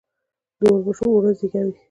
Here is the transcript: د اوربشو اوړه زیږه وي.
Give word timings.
د 0.59 0.61
اوربشو 0.71 1.03
اوړه 1.11 1.31
زیږه 1.39 1.61
وي. 1.65 1.75